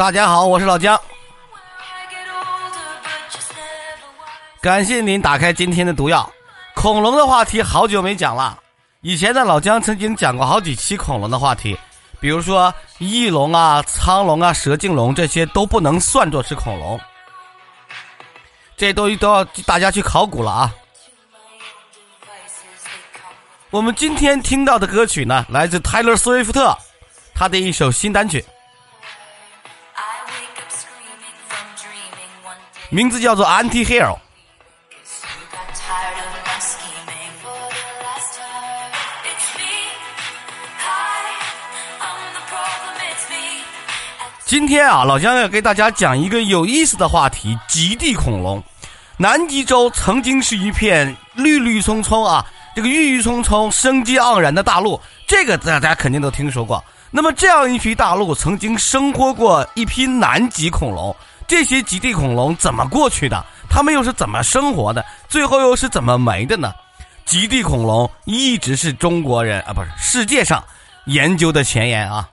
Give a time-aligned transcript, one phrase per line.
[0.00, 0.98] 大家好，我是老姜。
[4.58, 6.26] 感谢您打开今天的毒药，
[6.74, 8.58] 恐龙的话题好久没讲了。
[9.02, 11.78] 以前的老姜曾经讲过好几期恐龙的话题，
[12.18, 16.98] 比如说翼龙啊、苍龙啊、蛇颈龙这些都不能算作是恐龙，
[18.78, 20.74] 这都都要大家去考古了啊。
[23.68, 26.74] 我们今天听到的歌曲呢，来自泰勒·斯威夫特，
[27.34, 28.42] 他的一首新单曲。
[32.92, 34.18] 名字叫做 Anti-Hero。
[44.44, 48.60] 今天啊，老姜要给大家讲一个有意思的话题——极地恐龙。
[49.16, 52.44] 南极洲曾经是一片绿绿葱葱啊，
[52.74, 56.84] 这个郁郁葱葱、生机盎然的大陆，这个大家肯定都听说过。
[57.12, 61.14] 那么，这样一批大陆曾经生活过一批南极恐龙。
[61.50, 63.44] 这些极地恐龙怎么过去的？
[63.68, 65.04] 它们又是怎么生活的？
[65.28, 66.72] 最后又是怎么没的呢？
[67.24, 70.62] 极地恐龙一直是中国人啊，不是世界上
[71.06, 72.30] 研究的前沿啊。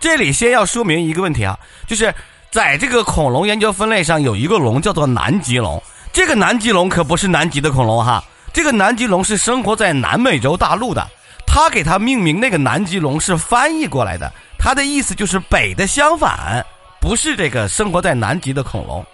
[0.00, 2.14] 这里先要说明一个问题啊，就是
[2.50, 5.82] 在这个恐龙研究分类上有一个龙叫做南极龙，
[6.14, 8.24] 这个南极龙可不是南极的恐龙哈。
[8.56, 11.06] 这个南极龙是生活在南美洲大陆的，
[11.46, 16.64] 他给它命名那个南极龙是翻译过来的，它的意思就是北的相反，
[16.98, 19.04] 不是这个生活在南极的恐龙。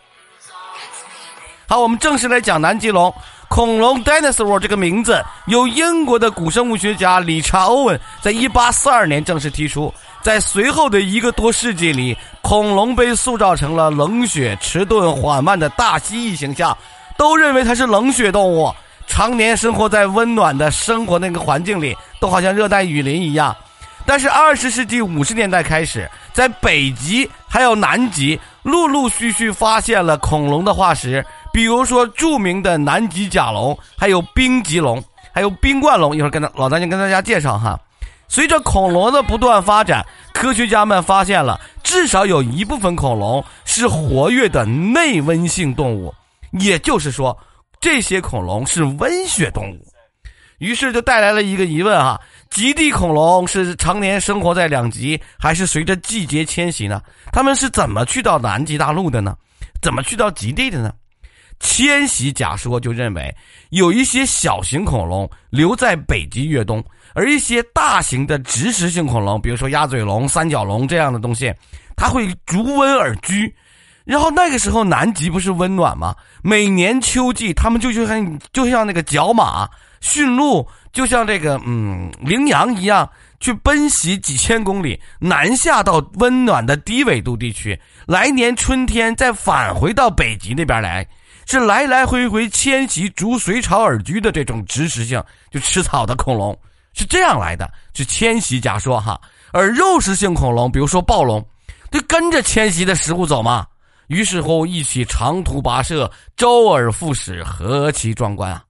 [1.66, 3.12] 好，我们正式来讲南极龙。
[3.48, 16.78] 恐龙 dinosaur 这个名字由英国的古生物学家理查·欧文在一八四二年正式提出，在随后的一个多世纪里，恐龙被塑造成了冷血、迟钝、缓慢的大蜥蜴形象，
[17.18, 18.72] 都认为它是冷血动物。
[19.12, 23.54] 常年生活在温暖的生活那个环境里，都好像热带雨林一样。
[24.06, 31.22] 但是二十世纪五十年代开始，在北极还有南极，陆陆续续发现了恐龙的化石，
[31.52, 36.16] 比如说著名的南极甲龙，还有冰棘龙，还有冰冠龙。
[36.16, 37.78] 一会儿跟老大娘跟大家介绍哈。
[38.28, 46.14] 随着恐龙的不断发展，科学家们发现了至少有一部分恐龙是活跃的内温性动物，
[46.52, 47.36] 也就是说。
[47.82, 49.84] 这些恐龙是温血动物，
[50.58, 57.02] 于是就带来了一个疑问哈：极地恐龙是常年生活在两极，还是随着季节迁徙呢？
[57.32, 59.36] 它们是怎么去到南极大陆的呢？
[59.82, 60.92] 怎么去到极地的呢？
[61.58, 63.34] 迁徙假说就认为，
[63.70, 66.82] 有一些小型恐龙留在北极越冬，
[67.14, 71.52] 而一些大型的植食性恐龙，比如说鸭嘴龙、三角龙这样的东西，
[71.96, 73.52] 它会逐温而居。
[74.04, 76.14] 然后那个时候南极不是温暖吗？
[76.42, 79.68] 每年秋季，他们就就像就像那个角马
[80.00, 83.08] 驯鹿，就像这个嗯羚羊一样，
[83.38, 91.06] 去奔袭几千公里，南下到温暖的低纬度地区，来年春天再返回到北极那边来，
[91.46, 96.58] 是来来回回迁徙，逐水草而居的这种植食性，就吃草的恐龙
[96.92, 99.20] 是这样来的，是迁徙假说哈。
[99.52, 101.46] 而肉食性恐龙，比如说暴龙，
[101.92, 103.64] 就跟着迁徙的食物走嘛。
[104.08, 108.64] 于是乎，一起长途跋涉，周而复始，何其壮观啊！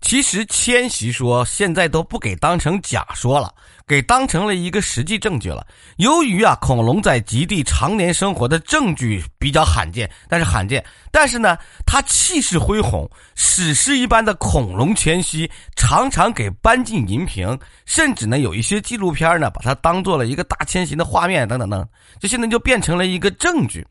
[0.00, 3.52] 其实，迁徙说现在都不给当成假说了，
[3.88, 5.66] 给当成了一个实际证据了。
[5.96, 11.56] 由于啊，恐龙在极地常年生活的证据比较罕见，但是罕见，但是呢，
[11.86, 21.88] 它气势恢宏，史诗一般的恐龙迁徙常常给搬进银屏，甚至呢，有一些纪录片呢，把它当做了一个大迁徙的画面，等等等，
[22.20, 23.84] 这现在就变成了一个证据。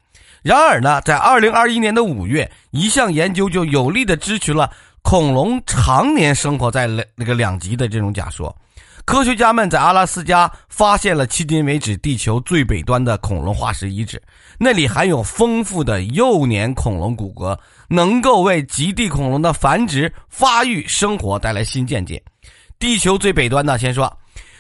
[0.44, 4.70] 然而呢，在二零二一年的五月，一项研究就有力的支持了
[5.02, 8.56] 恐龙常年生活在那个两极的这种假说。
[9.08, 14.22] 科学家们在阿拉斯加发现了迄今为止地球最北端的恐龙化石遗址，
[14.60, 17.58] 那里含有丰富的幼年恐龙骨骼，
[17.88, 22.22] 能够为极地恐龙的繁殖、发育、生活带来新见解。
[22.78, 24.12] 地球最北端呢，先说，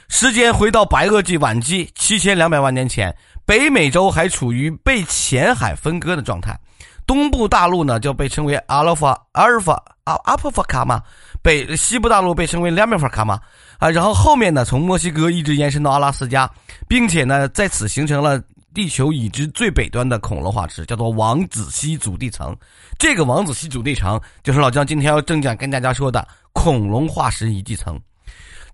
[0.07, 3.13] 时间回到白垩纪晚期七千两百万年前。
[3.45, 6.57] 北美洲还处于被浅海分割的状态，
[7.05, 11.01] 东部大陆呢就被称为阿拉法阿尔法阿阿普法卡嘛，
[11.47, 13.39] 北西部大陆被称为两米法卡嘛
[13.77, 16.49] 啊，然后后面呢从墨西哥一直延伸到阿拉斯加，
[16.89, 18.38] 并且呢在此形成了
[18.73, 22.53] 地球已知最北端的恐龙化石，叫做王子溪祖地层。
[22.99, 27.97] 这个王子溪祖地层就是老姜今天要正讲跟大家说的恐龙化石遗迹层。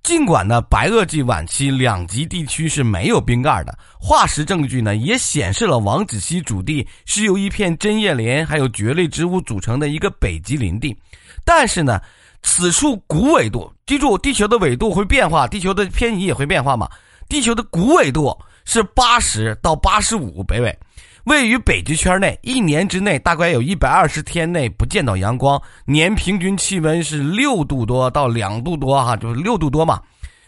[0.01, 10.97] 尽管呢，白垩纪晚期两极地区是没有冰盖的，化石证据呢也显示了王子溪主地是由一片针叶林还有蕨类植物组成的一个北极林地。
[11.45, 12.01] 但是呢，
[12.43, 16.87] 此处古纬度，记住，地球的纬度会变化，地球的偏移也会变化嘛。
[17.27, 20.77] 地球的古纬度是八十到八十五北纬，
[21.23, 29.99] 位于北极圈内，一年之内大概有一百二十天内不见到阳光，年平均气温是六度多到两度多哈，就是六度多嘛。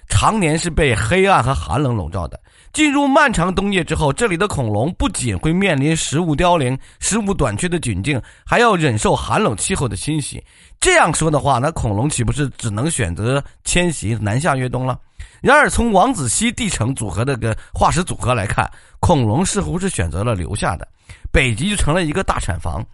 [0.07, 2.39] 常年是被黑暗和寒冷笼罩的。
[2.75, 10.43] 进入漫长冬夜之后，这里的恐龙不仅会面临食物凋零、食物短缺的窘境，还要忍受寒冷气候的侵袭。
[10.77, 14.99] 这样说的话，那恐龙岂不是只能选择迁徙南下越冬了？
[15.41, 18.69] 然而，从王子烯地层组合的个化石组合来看，
[18.99, 20.85] 恐龙似乎是选择了留下的。
[21.31, 22.85] 北极就成了一个大产房。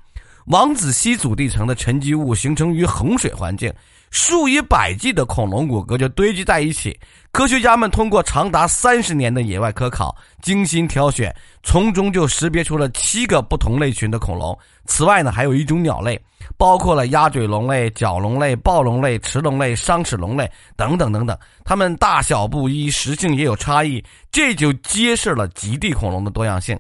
[0.46, 3.74] 王子烯组地层的沉积物形成于衡水环境。
[4.12, 7.00] 数以百计的恐龙骨骼就堆积在一起，
[7.32, 14.58] 科学家们通过长达三十年的野外科考，精心挑选，从中就识别出了七个不同类群的恐龙。
[14.86, 16.22] 此外呢，还有一种鸟类，
[16.58, 26.78] 包括了鸭嘴龙类、角龙类、暴龙类、驰龙类、商齿龙类等等等等，它们大小不一，食性也有差异，这就揭示了极地恐龙的多样性。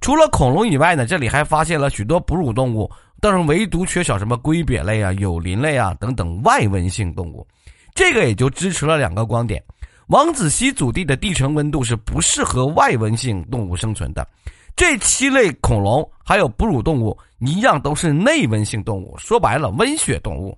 [0.00, 2.88] 除了恐龙以外呢，这里还发现了许多哺乳动物。
[3.20, 7.46] 但是唯独缺少什么龟鳖类啊、有鳞类啊等等外温性动物，
[7.94, 9.62] 这个也就支持了两个观点：
[10.06, 14.26] 王子溪祖地的地层温度是不适合外温性动物生存的。
[14.76, 20.56] 这七类恐龙还有哺乳动物一样都是内温性动物，说白了温血动物。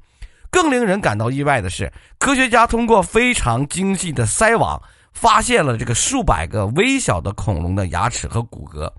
[0.51, 4.79] 更令人感到意外的是，科学家通过非常精细的筛网，
[5.15, 8.91] 发现了这个数百个微小的恐龙的牙齿和骨骼。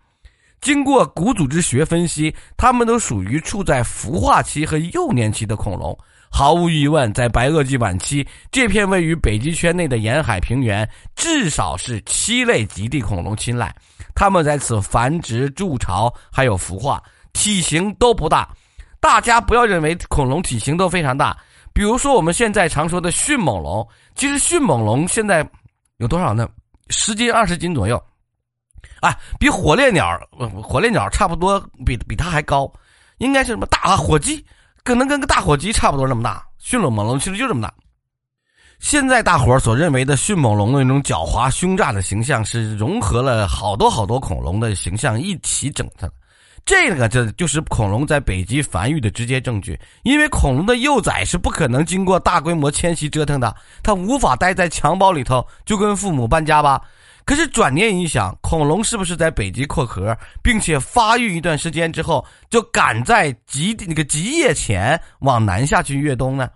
[0.61, 5.97] 经过古组织学分析，它们都属于处在孵化期和幼年期的恐龙。
[6.29, 13.75] 毫无疑问，在白垩纪晚期，这片位于北极圈内的沿海平原，至少是七类极地恐龙青睐。
[14.15, 17.01] 它们在此繁殖、筑巢，还有孵化，
[17.33, 18.47] 体型都不大。
[18.99, 21.35] 大家不要认为恐龙体型都非常大。
[21.73, 23.85] 比如说我们现在常说的迅猛龙，
[24.15, 25.45] 其实迅猛龙现在
[25.97, 26.47] 有多少呢？
[26.89, 28.01] 十斤、二十斤左右。
[29.01, 30.19] 哎，比火烈鸟，
[30.63, 32.71] 火烈鸟差不多，比比它还高，
[33.17, 34.43] 应该是什么大火鸡，
[34.83, 36.43] 可能跟个大火鸡差不多那么大。
[36.59, 37.73] 迅猛猛龙其实就这么大。
[38.79, 46.11] 现在大伙儿所认为的迅猛龙的那种狡猾凶诈的形象，是融合了好多好多恐龙的形象一起整的。
[46.63, 56.79] 这个这就是恐龙在北极繁育的直接证据，因为恐龙的幼崽是不可能经过大规模迁徙折腾的，它无法待在襁褓里头，就跟父母搬家吧。
[57.25, 66.49] 可是转念一想，恐龙是不是在北极扩壳，并且发育一段时间之后，就赶在极那个极夜前往南下去越冬呢？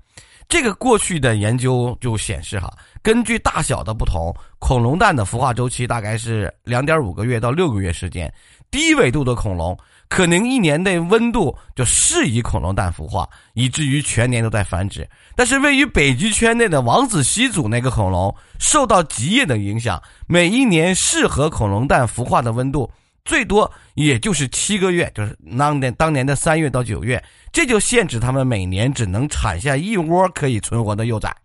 [0.48, 2.72] 这个过去的研究就显示，哈，
[3.02, 8.32] 根据大小的不同，恐龙蛋的孵化周期大概是两点五个月到六个月时间，
[8.70, 9.76] 低纬度的恐龙。
[10.07, 15.07] 可能一年内温度就适宜恐龙蛋孵化，以至于全年都在繁殖。
[15.36, 22.90] 但是位于北极圈内的王子烯组那个恐龙，受到极夜的影响，每一年适合恐龙蛋孵化的温度
[23.25, 31.36] 最多也就是七个月，就是当年当年的三月到九月，这就限制它们每年只能产下一窝可以存活的幼崽。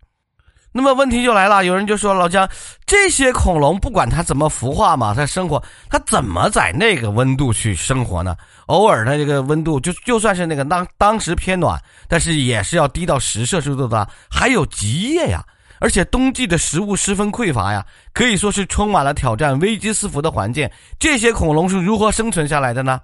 [0.73, 2.49] 那么问题就来了，有人就说老姜，
[2.85, 8.37] 这些恐龙不管它怎么孵化嘛，它生活，它怎么在那个温度去生活呢？
[8.67, 15.43] 偶尔的这个温度就就算是那个当当时偏暖，但是也是要低到十摄氏度的，还有极夜呀，
[15.79, 20.69] 而且冬季的食物十分匮乏呀，可以说是充满了挑战、危机四伏的环境。
[20.97, 23.01] 这些恐龙是如何生存下来的呢？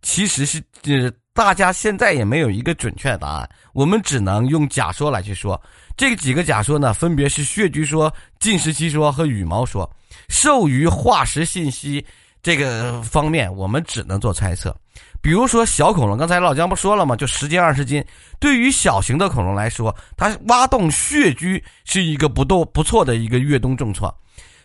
[0.00, 5.60] 其实是呃，大家现在也没有一个准确答案，我们只能用假说来去说。
[5.96, 9.88] 这几个假说呢，分别是穴居说、进食期说和羽毛说。
[10.28, 12.04] 受于化石信息
[12.42, 14.74] 这个方面，我们只能做猜测。
[15.20, 17.14] 比如说小恐龙，刚才老姜不说了吗？
[17.14, 18.04] 就十斤二十斤。
[18.40, 24.12] 对于小型的恐龙来说，它挖洞穴居是一个不动不错的一个越冬重创。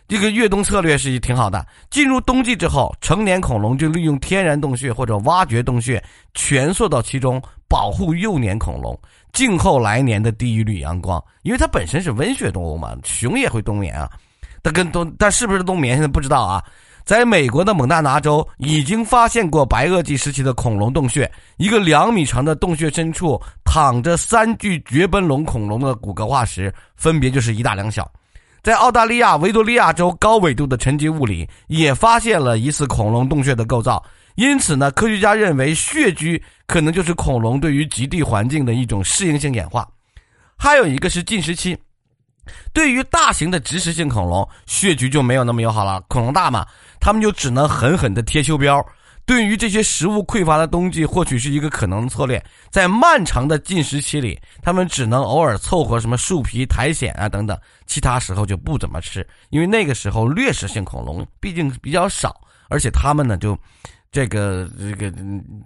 [0.08, 1.64] 这个越冬策略是挺好的。
[1.90, 8.98] 进入冬季之后，成年恐龙就利用天然洞穴或者挖掘洞穴蜷缩到其中，保护幼年恐龙。
[9.34, 14.10] 静候来年的第一缕阳光，因为它本身是温血动物嘛，熊也会冬眠啊。
[14.62, 16.64] 它跟冬，但是不是冬眠现在不知道啊。
[17.04, 28.10] 在美国的蒙大拿州已经发现过白垩纪时期的恐龙洞穴，一个两米长的洞穴深处躺着三具绝奔龙恐龙的骨骼化石，分别就是一大两小。
[28.68, 34.04] 在澳大利亚维多利亚州高纬度的沉积物里，也发现了疑似恐龙洞穴的构造。
[34.34, 39.88] 因此呢，科学家认为穴居可能就是恐龙对于极地环境的一种适应性演化。
[40.54, 41.74] 还有一个是近时期，
[42.74, 45.98] 对于大型的植食性恐龙，穴居就没有那么友好了。
[46.06, 46.66] 恐龙大嘛，
[47.00, 48.84] 他们就只能狠狠的贴修标。
[49.28, 52.42] 对于这些食物匮乏的冬季，或许是一个可能的策略。
[52.70, 57.54] 在漫长的进食期里，它们只能偶尔凑合什么树皮、苔藓啊等等，
[57.86, 63.54] 其他时候就不怎么吃，因为那个时候掠食性恐龙毕竟比较少，而且它们呢就
[64.10, 65.14] 这个这个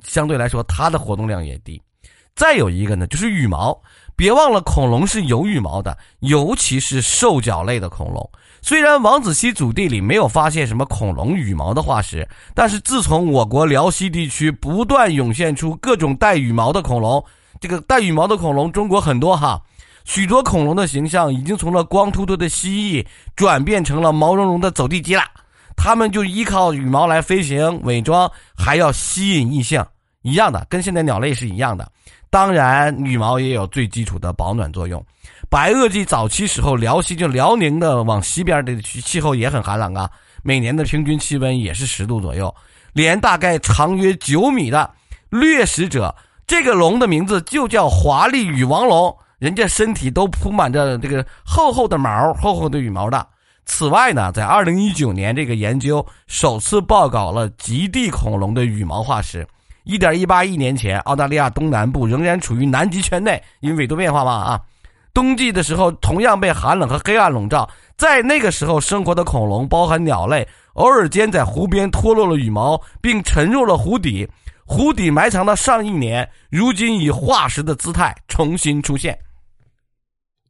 [0.03, 1.81] 相对来说它的活动量也低。
[2.35, 3.81] 再有一个呢，就是羽毛。
[4.15, 8.31] 别忘了，恐龙是有羽毛的，尤其是兽脚类的恐龙。
[8.65, 17.23] 虽然王子溪祖地里没有发现什么恐龙羽毛的化石，但是自从我国辽西地区不断涌现出各种带羽毛的恐龙，
[17.61, 19.61] 这个带羽毛的恐龙中国很多哈，
[20.05, 23.05] 许多恐龙的形象已经从了光秃秃的蜥蜴
[23.35, 25.25] 转变成了毛茸茸的走地鸡了。
[25.75, 29.85] 它们就依靠羽毛来飞行、伪装，还要吸引异性，
[30.23, 31.91] 一样的，跟现在鸟类是一样的。
[32.31, 35.05] 当然，羽毛也有最基础的保暖作用。
[35.53, 40.09] 白垩纪早期时候，辽西就辽宁的往西边的区气候也很寒冷啊，
[40.43, 42.53] 每年的平均气温也是十度左右。
[42.95, 44.91] 连大概长约九米的
[45.29, 46.15] 掠食者，
[46.47, 53.27] 这个龙的名字就叫华丽羽王龙，人家身体都铺满着这个厚厚的毛、厚厚的羽毛的。
[53.67, 59.47] 此外呢，在二零一九年，这个研究首次报告了极地恐龙的羽毛化石。
[59.85, 64.59] 一点一八亿年前，澳大利亚东南部仍然处于南极圈内，因为纬度变化嘛啊。
[65.15, 67.69] 冬季的时候，同样被寒冷和黑暗笼罩。
[67.97, 74.29] 在那个时候生活的恐龙，包含鸟类，偶尔间在湖边脱落了羽毛，并沉入了湖底。
[74.65, 79.19] 湖底埋藏了上亿年，如今以化石的姿态重新出现。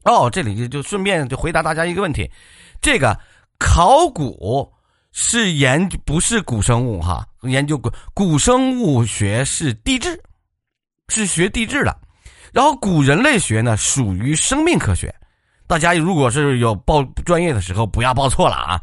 [0.04, 2.30] 哦，这里就就顺便就回答大家一个问题：
[2.80, 3.18] 这个
[3.58, 4.72] 考古。
[5.14, 10.18] 是研不是古生物哈，研究古古生物学是地质，
[11.08, 11.94] 是学地质的。
[12.52, 15.12] 然后古人类学呢属于生命科学。
[15.66, 18.80] 大家如果是有报专业的时候，不要报错了啊。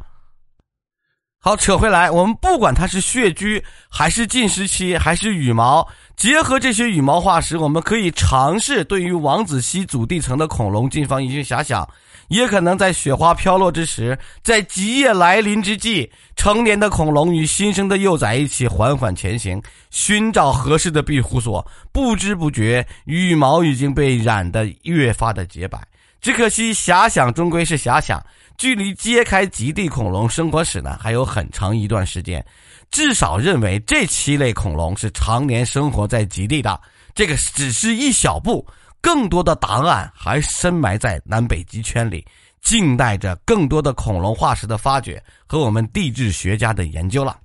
[1.41, 11.88] 好，扯回来，我们不管它是穴居还是近食期还是羽毛，结合这些羽毛化石，我们可以尝试对于王子溪祖地层的恐龙进行一些遐想。
[12.27, 21.65] 也可能在雪花飘落之时，在极夜来临之际，成年的恐龙与新生的幼崽一起缓缓前行，寻找合适的庇护所。
[21.93, 25.79] 不知不觉，羽毛已经被染得越发的洁白。
[26.21, 28.23] 只可惜，遐想终归是遐想，
[28.57, 32.45] 距离揭开极地恐龙生活史呢，还有很长一段时间。
[32.91, 36.79] 至少认为这七类恐龙是常年生活在极地的，
[37.13, 38.65] 这个只是一小步。
[39.01, 42.25] 更多的答案还深埋在南北极圈里，
[42.61, 47.39] 静待着更多的恐龙化石的发掘和我们地质学家的研究了。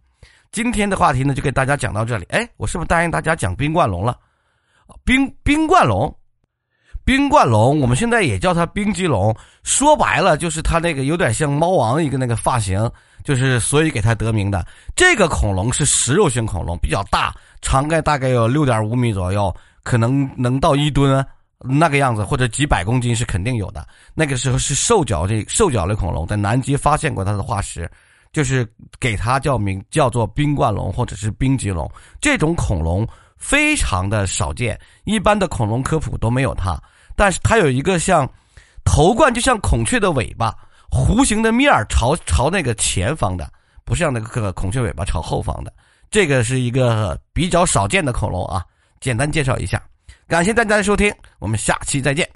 [0.50, 2.26] 今天的话题呢，就给大家讲到这里。
[2.30, 4.18] 哎，我是不是答应大家讲冰冠龙了？
[5.04, 6.12] 冰冰冠龙，
[7.04, 9.34] 冰冠龙，我们现在也叫它冰棘龙。
[9.62, 12.90] 说白了，就是它那个有点像猫王一个那个发型，
[13.22, 14.66] 就是所以给它得名的。
[14.96, 21.24] 这个恐龙是食肉性恐龙，比较大，长概大概有六点五米左右，可能能到一吨。
[21.66, 23.86] 那个样子或者几百公斤是肯定有的。
[24.12, 27.90] 那个时候是兽脚这兽脚类恐龙，在南极发现过它的化石，
[28.32, 28.70] 就是
[29.00, 31.90] 给它叫名叫做冰冠龙或者是冰棘龙。
[32.20, 33.06] 这种恐龙
[33.38, 36.78] 非常的少见，一般的恐龙科普都没有它。
[37.16, 38.28] 但是它有一个像
[38.84, 40.54] 头冠，就像孔雀的尾巴，
[40.90, 43.50] 弧形的面儿朝朝那个前方的，
[43.84, 45.72] 不像那个孔雀尾巴朝后方的。
[46.10, 48.64] 这个是一个比较少见的恐龙啊，
[49.00, 49.82] 简单介绍一下。
[50.26, 52.28] 感谢大家的收听，我们下期再见。